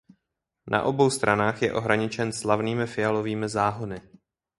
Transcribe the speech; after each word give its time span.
Na 0.67 0.83
obou 0.83 1.09
stranách 1.17 1.61
je 1.61 1.73
ohraničen 1.77 2.33
slavnými 2.33 2.87
fialovými 2.89 3.45
záhony. 3.49 4.01